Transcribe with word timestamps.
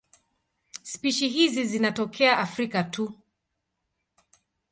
Spishi 0.91 1.29
hizi 1.29 1.65
zinatokea 1.65 2.37
Afrika 2.37 2.83
tu. 2.83 3.07